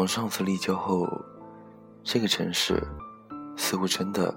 [0.00, 1.06] 从上次立秋后，
[2.02, 2.82] 这个城市
[3.54, 4.34] 似乎真的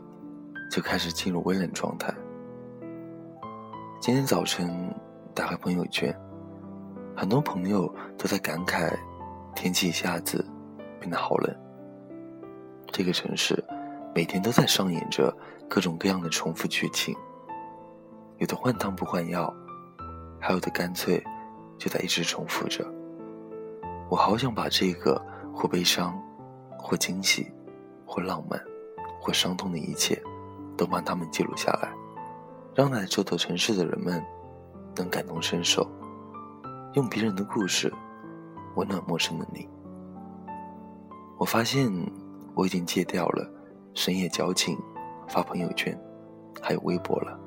[0.70, 2.14] 就开始进入微冷状态。
[4.02, 4.93] 今天早晨
[5.34, 6.14] 打开朋友圈，
[7.15, 7.88] 很多朋友
[8.18, 8.93] 都在感慨
[9.55, 10.46] 天气一下子
[11.00, 11.55] 变得好冷。
[12.91, 13.64] 这个城市
[14.14, 15.33] 每天都在上演着
[15.69, 17.16] 各种各样的重复剧情，
[18.38, 19.50] 有的换汤不换药，
[20.41, 21.24] 还有的干脆
[21.77, 22.86] 就在一直重复着。
[24.10, 26.20] 我好想把这个或悲伤、
[26.78, 27.52] 或惊喜、
[28.06, 28.60] 或浪漫、
[29.21, 30.21] 或伤痛的一切，
[30.75, 31.94] 都帮他们记录下来。
[32.75, 34.23] 让来这座城市的人们
[34.95, 35.88] 能感同身受，
[36.94, 37.94] 用别人的故事
[38.75, 39.70] 温暖陌生的你。
[41.38, 41.92] 我发现
[42.56, 43.47] 我已经戒掉了
[43.94, 44.78] 深夜矫情、
[45.27, 45.95] 发朋友圈，
[46.61, 47.39] 还有微博了。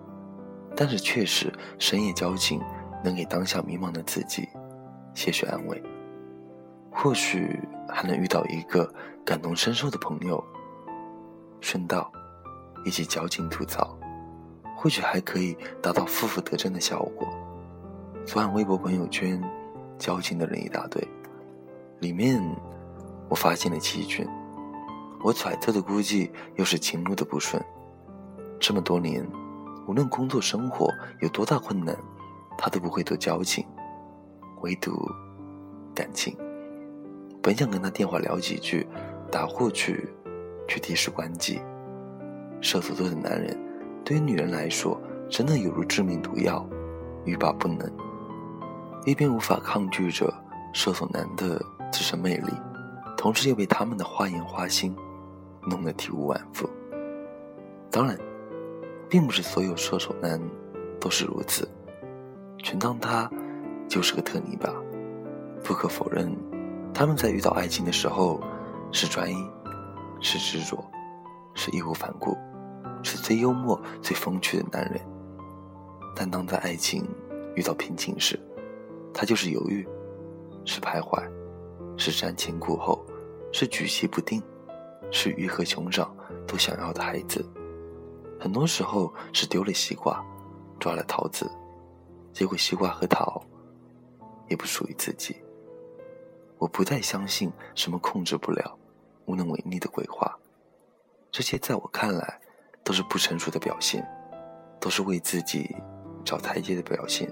[0.76, 2.60] 但是确实，深夜矫情
[3.02, 4.46] 能给当下迷茫的自己
[5.14, 5.82] 些许安慰，
[6.98, 8.90] 或许还能遇到一个
[9.22, 10.42] 感同身受的朋友，
[11.60, 12.10] 顺道
[12.86, 13.94] 一起矫情吐槽。
[14.74, 17.28] 或许还可以达到负负得正的效果。
[18.24, 19.42] 昨晚微博朋友圈，
[19.98, 21.06] 矫情的人一大堆，
[22.00, 22.42] 里面
[23.28, 24.26] 我发现了齐军。
[25.22, 27.62] 我揣测的估计又是情路的不顺。
[28.58, 29.26] 这么多年，
[29.86, 31.94] 无论工作生活有多大困难，
[32.56, 33.66] 他都不会多矫情，
[34.62, 34.92] 唯独
[35.94, 36.36] 感情。
[37.46, 38.84] 本想跟他电话聊几句，
[39.30, 40.08] 打过去，
[40.66, 41.60] 却提示关机。
[42.60, 43.56] 射手座的男人。
[44.04, 46.68] 对于女人来说，真的犹如致命毒药，
[47.24, 47.88] 欲罢不能。
[49.04, 50.34] 一边无法抗拒着
[50.72, 52.52] 射手男的自身魅力，
[53.16, 54.92] 同时又被他们的花言花心
[55.62, 56.68] 弄得体无完肤。
[57.92, 58.18] 当然，
[59.08, 60.40] 并不是所有射手男
[61.00, 61.68] 都是如此，
[62.58, 63.30] 全当他
[63.86, 64.74] 就是个特例吧。
[65.62, 66.36] 不可否认，
[66.98, 68.40] 他们在遇到爱情的时候
[68.90, 69.36] 是专一，
[70.18, 70.82] 是执着，
[71.52, 72.34] 是义无反顾。
[73.02, 74.98] 是最幽默、最风趣的男人，
[76.16, 77.06] 但当在爱情
[77.54, 78.40] 遇到瓶颈时，
[79.12, 79.86] 他就是犹豫，
[80.64, 81.22] 是徘徊，
[81.98, 83.04] 是瞻前顾后，
[83.52, 84.42] 是举棋不定，
[85.10, 86.16] 是鱼和熊掌
[86.48, 87.44] 都想要的孩子。
[88.40, 90.24] 很多时候是丢了西瓜，
[90.80, 91.46] 抓了桃子，
[92.32, 93.44] 结果西瓜和桃
[94.48, 95.36] 也不属于自己。
[96.58, 98.78] 我不再相信什么控制不了、
[99.26, 100.38] 无能为力的鬼话，
[101.30, 102.40] 这些在我看来。
[102.86, 104.08] 都是不成熟的表现，
[104.78, 105.74] 都是为自己
[106.24, 107.28] 找台阶的表现。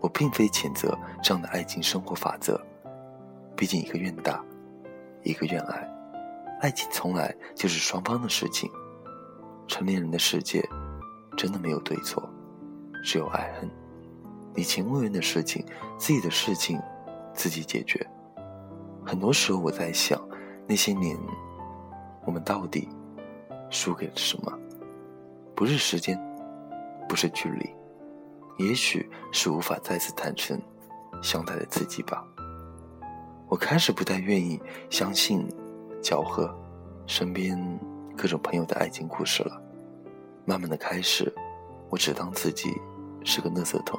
[0.00, 2.58] 我并非谴责这样的爱情生活法则，
[3.54, 4.42] 毕竟一个愿打，
[5.22, 5.86] 一个愿挨，
[6.62, 8.70] 爱情从来就是双方的事情。
[9.68, 10.66] 成年人的世界，
[11.36, 12.26] 真的没有对错，
[13.04, 13.70] 只有爱恨。
[14.54, 15.62] 你情我愿的事情，
[15.98, 16.80] 自己的事情，
[17.34, 18.00] 自己解决。
[19.04, 20.20] 很多时候我在想，
[20.66, 21.18] 那些年，
[22.24, 22.88] 我们到底？
[23.70, 24.52] 输给了什么？
[25.56, 26.16] 不是时间，
[27.08, 27.68] 不是距离，
[28.56, 30.60] 也许是无法再次坦诚
[31.20, 32.24] 相待的自己吧。
[33.48, 34.60] 我开始不太愿意
[34.90, 35.48] 相信
[36.00, 36.54] 搅和
[37.06, 37.58] 身边
[38.16, 39.60] 各种朋友的爱情故事了。
[40.44, 41.34] 慢慢的开始，
[41.90, 42.80] 我只当自己
[43.24, 43.98] 是个垃圾桶，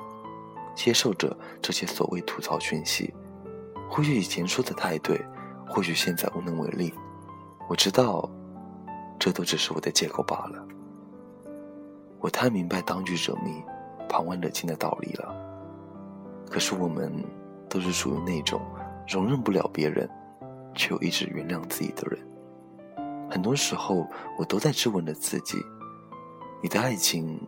[0.73, 3.13] 接受着这些所谓吐槽讯息。
[3.89, 5.19] 或许以前说的太对，
[5.67, 6.93] 或许现在无能为力。
[7.67, 8.29] 我知道。
[9.17, 10.61] 这都只是我的借口罢了。
[12.19, 13.63] 我太明白“当局者迷，
[14.09, 15.33] 旁观者清”的道理了。
[16.51, 17.11] 可是我们
[17.69, 18.61] 都是属于那种
[19.07, 20.07] 容忍不了别人，
[20.75, 22.19] 却又一直原谅自己的人。
[23.31, 24.05] 很多时候，
[24.37, 25.57] 我都在质问着自己：
[26.61, 27.41] 你的爱情，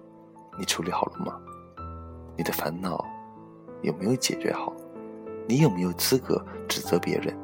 [0.57, 1.37] 你处理好了吗？
[2.37, 3.05] 你的烦恼
[3.83, 4.73] 有没有解决好？
[5.47, 7.35] 你有没有资格指责别人，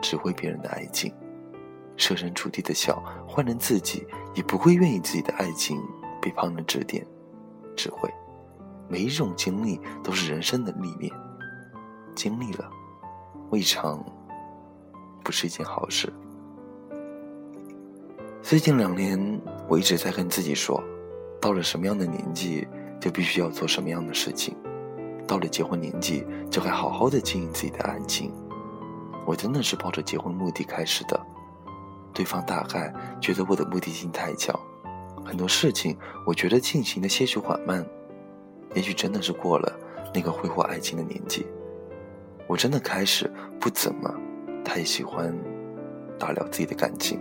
[0.00, 1.12] 指挥别人的爱情？
[1.96, 2.96] 设身处地的想，
[3.28, 5.78] 换成自己也不会愿意自己的爱情
[6.22, 7.06] 被旁人指点、
[7.76, 8.08] 指挥。
[8.88, 11.12] 每一种经历都是人生的历练，
[12.14, 12.70] 经历了，
[13.50, 14.02] 未尝
[15.22, 16.10] 不是一件好事。
[18.42, 20.82] 最近两年，我一直在跟自己说，
[21.38, 22.66] 到了什么样的年纪，
[22.98, 24.54] 就必须要做什么样的事情；
[25.30, 28.32] 到了结婚年纪，就该好好的经营自己的爱情。
[29.24, 31.20] 我真的是抱着结婚目的开始的。
[32.12, 34.58] 对方大概觉得我的目的性太强，
[35.24, 35.96] 很多事情
[36.26, 37.86] 我觉得进行的些许缓慢，
[38.74, 39.72] 也许真的是过了
[40.12, 41.46] 那个挥霍爱情的年纪。
[42.48, 44.12] 我真的开始不怎么
[44.64, 45.32] 太喜欢
[46.18, 47.20] 打聊自己的感情，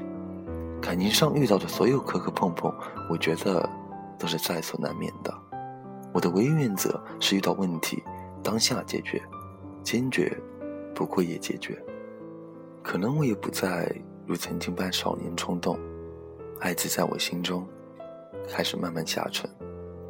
[0.82, 2.74] 感情上遇到的所有磕磕碰碰，
[3.08, 3.70] 我觉得
[4.18, 5.32] 都是在所难免的。
[6.20, 8.04] 我的唯一原则是遇到问题
[8.44, 9.24] 当下解决，
[9.82, 10.38] 坚决
[10.94, 11.82] 不过夜解决。
[12.84, 13.90] 可能我也不再
[14.28, 15.80] 如曾经般少年冲动，
[16.60, 17.66] 爱字在我心中
[18.50, 19.50] 开始慢慢下沉，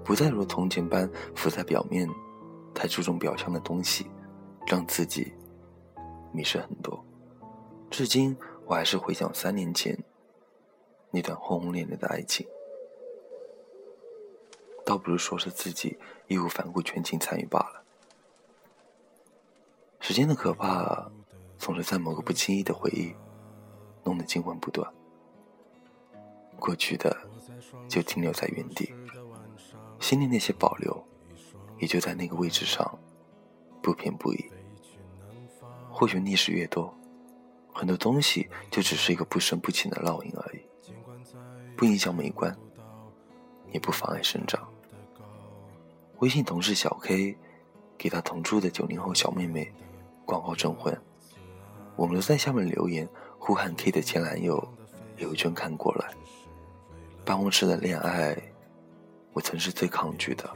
[0.03, 2.09] 不再如从前般浮在表面，
[2.73, 4.07] 太注重表象的东西，
[4.65, 5.31] 让自己
[6.33, 7.05] 迷失很多。
[7.91, 8.35] 至今
[8.65, 9.95] 我还是回想三年前
[11.11, 12.47] 那段轰轰烈烈的爱情，
[14.89, 17.83] 倒不如说是自己义无反顾、全情参与罢了。
[19.99, 21.11] 时间的可怕。
[21.59, 23.13] 总是在某个不经意的回忆，
[24.05, 24.89] 弄得惊魂不断。
[26.57, 27.13] 过去的
[27.89, 28.93] 就停留在原地，
[29.99, 31.05] 心里那些保留，
[31.79, 32.97] 也就在那个位置上，
[33.83, 34.49] 不偏不倚。
[35.91, 36.97] 或许历史越多，
[37.73, 40.61] 很多东西就只是一个不深不浅的烙印而已，
[41.75, 42.57] 不影响美观，
[43.73, 44.65] 也不妨碍生长。
[46.19, 47.37] 微信同事小 K
[47.97, 49.71] 给他同住的九零后小妹妹
[50.25, 50.95] 广告征婚。
[51.95, 53.07] 我们都在下面留言
[53.37, 54.61] 呼喊 K 的前男友
[55.15, 56.11] 刘娟看过来。
[57.23, 58.37] 办公室的恋爱，
[59.33, 60.49] 我曾是最抗拒的。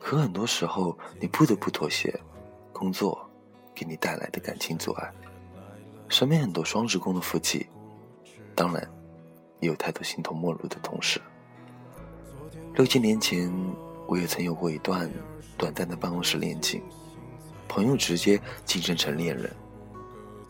[0.00, 2.18] 可很多时候，你不得不妥协，
[2.72, 3.28] 工作
[3.72, 5.12] 给你带来的感情阻碍。
[6.08, 7.66] 身边很多双职工的夫妻，
[8.54, 8.82] 当然
[9.60, 11.20] 也有太多形同陌路的同事。
[12.74, 13.52] 六七年前，
[14.12, 15.10] 我也曾有过一段
[15.56, 16.82] 短暂的办公室恋情，
[17.66, 19.50] 朋友直接晋升成恋人。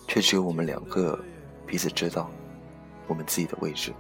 [0.09, 1.17] 却只有我们两个
[1.65, 2.29] 彼此知道
[3.07, 3.95] 我们自己的位置。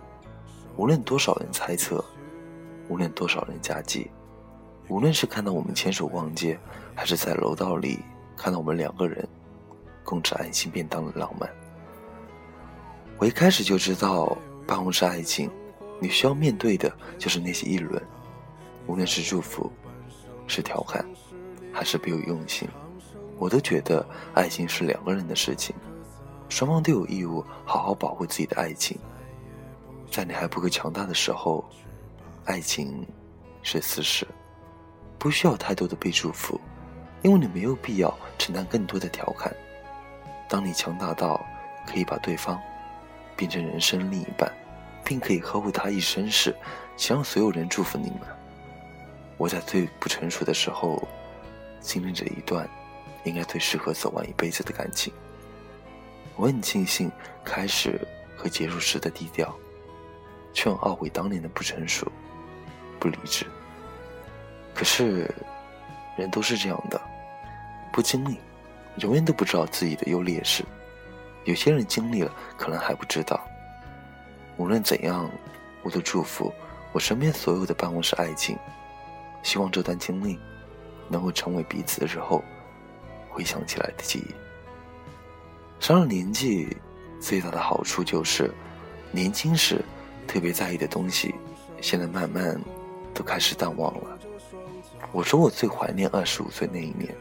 [0.76, 2.05] 无论多少人猜测，
[2.88, 4.11] 无论多少人夹击，
[4.88, 6.58] 无论是看到我们牵手逛街，
[6.93, 8.00] 还是在楼道里
[8.37, 9.26] 看到我们两个人
[10.03, 11.49] 共吃爱心便当的浪漫，
[13.17, 14.37] 我一开始就知道，
[14.67, 15.49] 办公室爱情，
[16.00, 18.03] 你需要面对的就是那些议论，
[18.87, 19.70] 无论是祝福，
[20.46, 21.05] 是调侃，
[21.73, 22.69] 还是别有用心，
[23.38, 25.75] 我都觉得爱情是两个人的事情。
[26.49, 28.99] 双方都有义务好好保护自己的爱情，
[30.11, 31.64] 在你还不够强大的时候，
[32.44, 33.06] 爱情
[33.62, 34.26] 是私事，
[35.19, 36.61] 不需要太多的被祝福，
[37.23, 39.50] 因为你没有必要承担更多的调侃。
[40.49, 41.43] 当你强大到
[41.87, 42.61] 可以把对方
[43.34, 44.52] 变成人生另一半，
[45.02, 46.55] 并可以呵护他一生时，
[46.96, 48.20] 请让所有人祝福你们。
[49.37, 51.06] 我在最不成熟的时候，
[51.81, 52.69] 经历着一段
[53.25, 55.12] 应该最适合走完一辈子的感情。
[56.37, 57.11] 我很庆幸
[57.44, 58.00] 开始
[58.37, 59.55] 和结束时的低调，
[60.52, 62.11] 却很懊悔当年的不成熟、
[62.99, 63.46] 不理智。
[64.75, 65.31] 可是，
[66.17, 67.00] 人都是这样的，
[67.93, 68.38] 不经历，
[68.96, 70.64] 永远都不知道自己的优劣势。
[71.44, 73.38] 有些人经历了，可能还不知道。
[74.56, 75.31] 无论怎样，
[75.82, 76.52] 我都祝福
[76.93, 78.56] 我身边所有的办公室爱情，
[79.43, 80.39] 希望这段经历
[81.09, 82.43] 能够成为彼此日后
[83.29, 84.35] 回想起来的记忆。
[85.81, 86.77] 上了年纪，
[87.21, 88.50] 最大的好处就是，
[89.11, 89.85] 年轻时
[90.29, 91.35] 特别在意的东西，
[91.81, 92.61] 现在慢慢
[93.12, 94.19] 都开始淡忘了。
[95.11, 97.15] 我说我最怀念二十五岁那一年，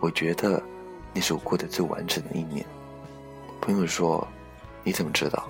[0.00, 0.62] 我觉得
[1.14, 2.64] 那是我过得最完整的一年。
[3.60, 4.26] 朋友说
[4.84, 5.48] ：“你怎么知道？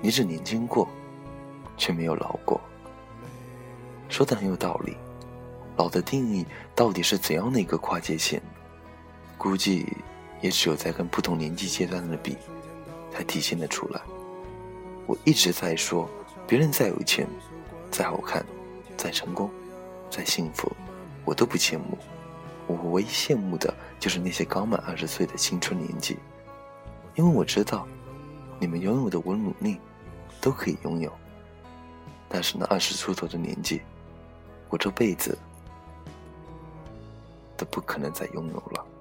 [0.00, 0.88] 你只年轻过，
[1.76, 2.60] 却没有老过。”
[4.10, 4.96] 说的很有道理。
[5.76, 8.40] 老的定义到底是怎样的一个跨界线？
[9.36, 9.86] 估计。
[10.42, 12.36] 也只有在跟不同年纪阶段的比，
[13.12, 14.02] 才体现得出来。
[15.06, 16.10] 我一直在说，
[16.48, 17.28] 别人再有钱、
[17.92, 18.44] 再好看、
[18.96, 19.48] 再成功、
[20.10, 20.68] 再幸福，
[21.24, 21.96] 我都不羡慕。
[22.66, 26.16] 我唯一羡慕的就是那些刚满二十岁的青春年纪，
[27.14, 27.86] 因为我知道，
[28.58, 29.78] 你们拥有的我努力
[30.40, 31.12] 都可以拥有。
[32.28, 33.80] 但是那二十出头的年纪，
[34.68, 35.38] 我这辈子
[37.64, 38.91] 不可能再拥有了。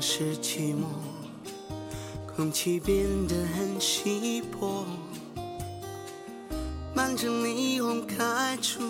[0.00, 0.84] 是寂寞，
[2.34, 4.84] 空气变得很稀薄，
[6.94, 8.80] 漫着霓虹开出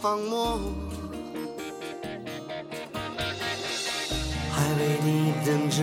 [0.00, 0.58] 荒漠，
[4.50, 5.82] 还为你等着，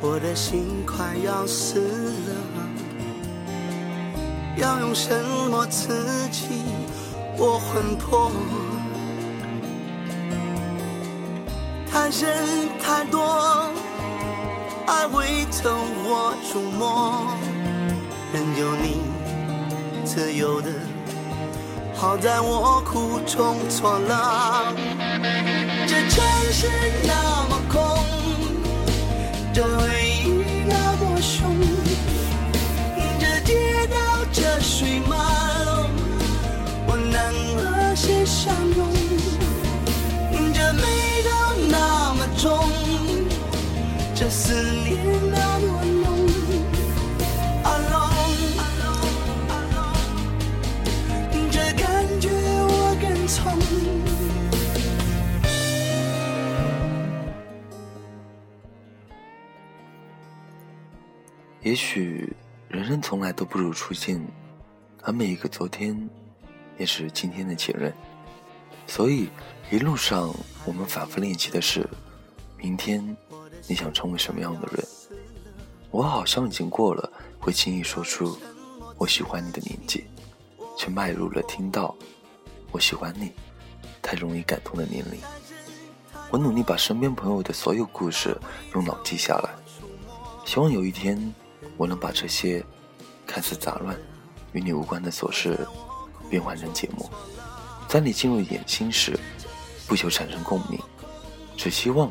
[0.00, 2.34] 我的心快要死了，
[4.56, 6.62] 要用什么刺激
[7.36, 8.32] 我魂魄？
[11.96, 13.72] 爱人太多，
[14.86, 15.70] 爱会透
[16.04, 17.26] 我触摸，
[18.34, 19.00] 任由你。
[20.04, 20.68] 自由的，
[21.94, 24.74] 好在我苦中作乐。
[25.86, 26.22] 这城
[26.52, 26.68] 市
[61.66, 62.32] 也许
[62.68, 64.24] 人生从来都不如初见，
[65.02, 66.08] 而每一个昨天，
[66.78, 67.92] 也是今天的前任。
[68.86, 69.28] 所以
[69.68, 70.32] 一路上
[70.64, 71.84] 我们反复练习的是：
[72.56, 73.04] 明天
[73.66, 74.86] 你想成为什么样的人？
[75.90, 78.38] 我好像已经过了会轻易说出
[78.96, 80.04] 我喜欢你的年纪，
[80.78, 81.96] 却迈入了听到
[82.70, 83.32] 我喜欢你
[84.00, 85.18] 太容易感动的年龄。
[86.30, 88.40] 我努力把身边朋友的所有故事
[88.72, 89.50] 用脑记下来，
[90.44, 91.34] 希望有一天。
[91.76, 92.64] 我能把这些
[93.26, 93.96] 看似杂乱、
[94.52, 95.58] 与你无关的琐事
[96.30, 97.10] 变换成节目，
[97.88, 99.18] 在你进入眼心时，
[99.86, 100.80] 不求产生共鸣，
[101.56, 102.10] 只希望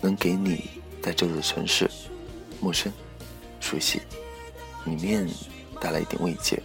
[0.00, 1.90] 能给你在这座城市
[2.60, 2.92] 陌生、
[3.60, 4.00] 熟悉
[4.84, 5.28] 里面
[5.80, 6.62] 带来一点慰藉。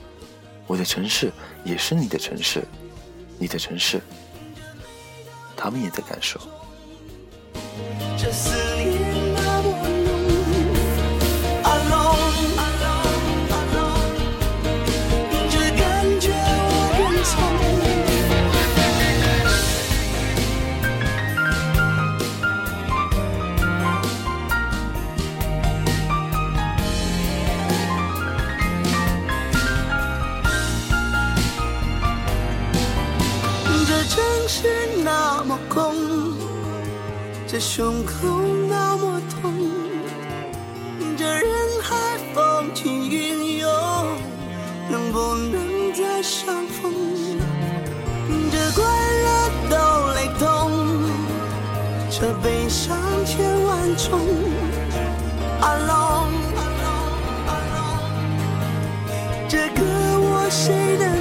[0.67, 1.31] 我的城市
[1.63, 2.63] 也是你的城市，
[3.37, 4.01] 你的城市，
[5.55, 6.39] 他们也在感受。
[37.59, 38.13] 胸口
[38.69, 39.53] 那么痛，
[41.17, 41.43] 这人
[41.83, 43.69] 海风起云涌，
[44.89, 46.93] 能不能再相逢？
[48.49, 48.81] 这快
[49.25, 49.27] 乐
[49.69, 49.75] 都
[50.13, 50.71] 雷同，
[52.09, 54.21] 这悲伤千万种。
[55.61, 56.31] Alone，
[59.49, 61.18] 这歌我谁能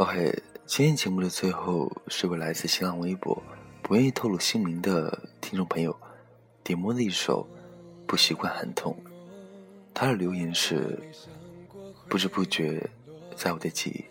[0.00, 3.42] OK，今天节目的最后是位来自新浪微博
[3.82, 5.94] 不愿意透露姓名的听众朋友
[6.64, 7.46] 点播的一首
[8.06, 8.96] 《不习惯喊痛》。
[9.92, 10.98] 他的留言是：
[12.08, 12.82] 不知不觉，
[13.36, 14.02] 在我的记忆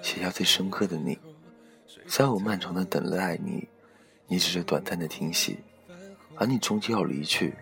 [0.00, 1.18] 写下最深刻的你，
[2.06, 3.66] 在我漫长的等待你，
[4.28, 5.58] 你只是短暂的停息，
[6.36, 7.52] 而你终究要离去，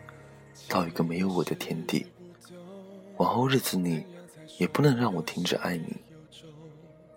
[0.69, 2.05] 到一个没有我的天地。
[3.17, 4.05] 往后日子里，
[4.59, 5.97] 也不能让我停止爱你。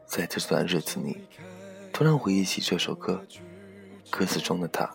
[0.08, 1.18] 在这段日子里，
[1.92, 3.22] 突然回忆起这首歌，
[4.10, 4.90] 歌词中的他，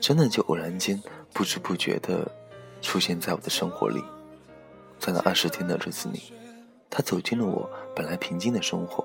[0.00, 1.00] 真的就偶然间
[1.34, 2.28] 不知不觉的
[2.80, 4.02] 出现在我的生活里。
[4.98, 6.32] 在那二十天的日子里，
[6.88, 9.04] 他走进了我本来平静的生活，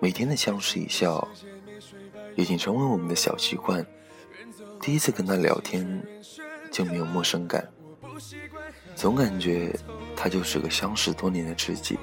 [0.00, 1.26] 每天的相视一笑，
[2.36, 3.86] 已经成为我们的小习惯。
[4.80, 6.02] 第一次跟他聊天，
[6.72, 7.66] 就没有陌生感。
[8.96, 9.72] 总感觉
[10.16, 11.96] 他就是个相识多年的知己。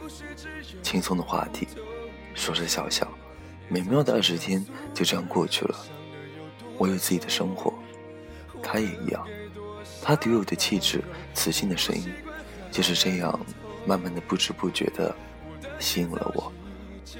[0.83, 1.67] 轻松的话题，
[2.37, 3.05] 说说笑笑，
[3.67, 4.63] 美妙的二十天
[4.93, 5.75] 就这样过去了。
[6.77, 7.73] 我有自己的生活，
[8.61, 9.27] 他也一样。
[10.01, 11.03] 他独有的气质、
[11.33, 12.13] 磁性的声音，
[12.71, 13.37] 就是这样
[13.85, 15.13] 慢慢的、不知不觉的
[15.79, 16.53] 吸引了我，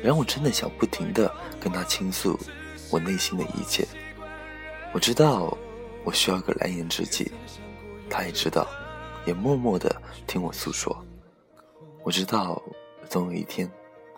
[0.03, 2.39] 让我真的想不停的跟他倾诉
[2.91, 3.85] 我内心的一切。
[4.93, 5.57] 我知道
[6.05, 7.31] 我需要个蓝颜知己，
[8.07, 8.67] 他也知道，
[9.25, 9.93] 也默默的
[10.27, 10.95] 听我诉说。
[12.03, 12.61] 我知道。
[13.09, 13.71] 总有一天，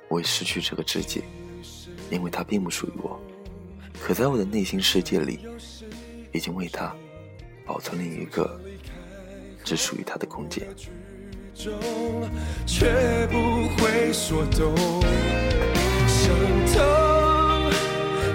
[0.10, 1.24] 我会失去这个知己，
[2.10, 3.18] 因为他并不属于我。
[4.02, 5.40] 可在我的内心世界里，
[6.34, 6.94] 已经为他
[7.66, 8.60] 保存了一个
[9.64, 10.68] 只属于他的空间。
[12.66, 14.74] 却不会说动，
[16.08, 16.34] 像
[16.66, 16.76] 痛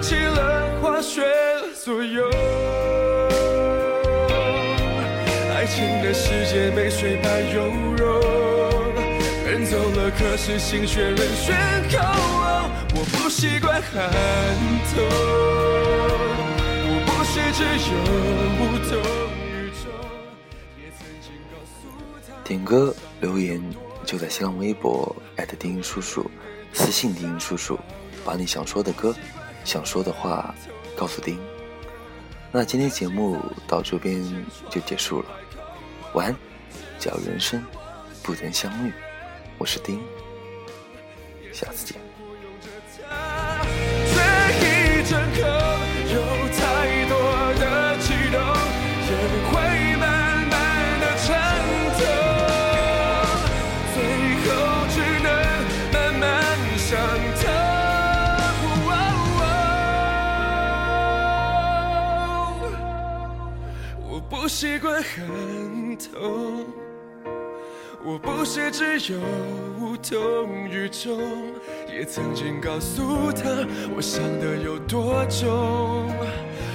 [0.02, 1.22] 起了化学
[1.82, 2.30] 作用。
[5.54, 8.03] 爱情的世界没水白油肉。
[10.10, 11.54] 可是心却仍悬
[11.90, 11.98] 空。
[12.96, 14.10] 我不习惯寒
[14.90, 15.02] 透，
[16.86, 17.92] 我不是只有
[18.60, 18.92] 无动
[19.48, 19.50] 于
[19.82, 19.84] 衷。
[22.44, 23.60] 点歌留言
[24.04, 25.14] 就在新浪微博
[25.58, 26.30] 丁音叔叔，
[26.72, 27.78] 私信丁音叔叔，
[28.24, 29.14] 把你想说的歌、
[29.64, 30.54] 想说的话
[30.96, 31.38] 告诉丁。
[32.52, 34.22] 那今天节目到这边
[34.70, 35.26] 就结束了，
[36.12, 36.36] 晚安，
[36.98, 37.60] 假如人生
[38.22, 38.92] 不曾相遇。
[39.64, 39.98] 我是丁，
[41.50, 41.98] 下次见。
[64.28, 66.83] 不习惯很痛。
[68.06, 69.18] 我不是只有
[69.80, 71.18] 无动于衷，
[71.90, 73.48] 也曾经告诉他
[73.96, 75.48] 我想的有多重，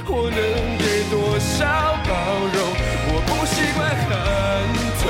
[0.07, 0.41] 我能
[0.79, 1.67] 给多少
[2.03, 2.09] 包
[2.51, 2.73] 容？
[3.11, 4.09] 我不习惯寒
[4.97, 5.05] 痛，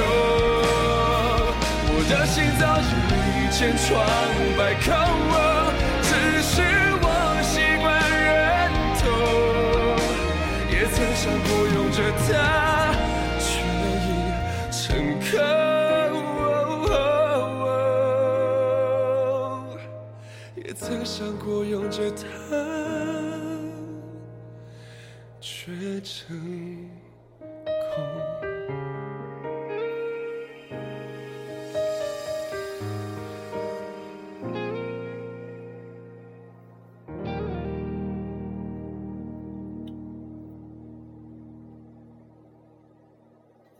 [1.87, 3.87] 我的心早已千疮
[4.57, 4.91] 百孔，
[6.03, 6.09] 只
[6.43, 6.51] 是
[7.01, 7.07] 我
[7.47, 8.27] 习惯忍
[8.99, 9.07] 痛，
[10.69, 12.29] 也曾想过拥着它，
[21.19, 22.23] 想过拥着它，
[25.41, 26.98] 却成。